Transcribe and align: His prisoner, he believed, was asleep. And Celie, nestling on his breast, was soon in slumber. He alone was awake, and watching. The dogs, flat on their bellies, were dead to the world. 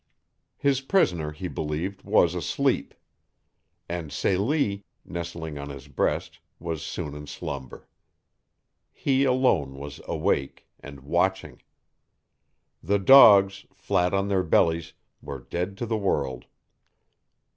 His 0.57 0.81
prisoner, 0.81 1.31
he 1.31 1.47
believed, 1.47 2.01
was 2.01 2.33
asleep. 2.33 2.95
And 3.87 4.11
Celie, 4.11 4.83
nestling 5.05 5.59
on 5.59 5.69
his 5.69 5.87
breast, 5.87 6.39
was 6.57 6.81
soon 6.81 7.13
in 7.13 7.27
slumber. 7.27 7.87
He 8.91 9.25
alone 9.25 9.75
was 9.75 10.01
awake, 10.07 10.65
and 10.79 11.01
watching. 11.01 11.61
The 12.81 12.97
dogs, 12.97 13.67
flat 13.75 14.11
on 14.11 14.27
their 14.27 14.41
bellies, 14.41 14.93
were 15.21 15.37
dead 15.51 15.77
to 15.77 15.85
the 15.85 15.97
world. 15.99 16.45